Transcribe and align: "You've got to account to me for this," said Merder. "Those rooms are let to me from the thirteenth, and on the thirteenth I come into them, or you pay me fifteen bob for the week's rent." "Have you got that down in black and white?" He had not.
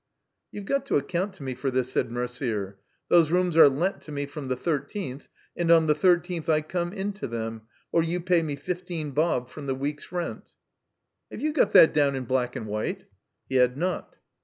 "You've 0.51 0.65
got 0.65 0.87
to 0.87 0.95
account 0.95 1.33
to 1.35 1.43
me 1.43 1.53
for 1.53 1.69
this," 1.69 1.91
said 1.91 2.09
Merder. 2.09 2.77
"Those 3.09 3.29
rooms 3.29 3.55
are 3.55 3.69
let 3.69 4.01
to 4.01 4.11
me 4.11 4.25
from 4.25 4.47
the 4.47 4.55
thirteenth, 4.55 5.27
and 5.55 5.69
on 5.69 5.85
the 5.85 5.93
thirteenth 5.93 6.49
I 6.49 6.61
come 6.61 6.91
into 6.91 7.27
them, 7.27 7.67
or 7.91 8.01
you 8.01 8.19
pay 8.19 8.41
me 8.41 8.55
fifteen 8.55 9.11
bob 9.11 9.47
for 9.47 9.61
the 9.61 9.75
week's 9.75 10.11
rent." 10.11 10.55
"Have 11.29 11.41
you 11.41 11.53
got 11.53 11.73
that 11.73 11.93
down 11.93 12.15
in 12.15 12.25
black 12.25 12.55
and 12.55 12.65
white?" 12.65 13.03
He 13.47 13.57
had 13.57 13.77
not. 13.77 14.15